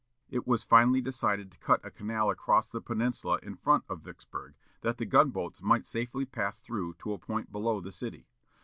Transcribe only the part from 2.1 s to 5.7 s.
across the peninsula in front of Vicksburg, that the gun boats